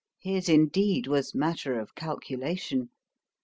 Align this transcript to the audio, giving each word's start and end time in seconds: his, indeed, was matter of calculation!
his, 0.19 0.49
indeed, 0.49 1.05
was 1.05 1.35
matter 1.35 1.79
of 1.79 1.93
calculation! 1.93 2.89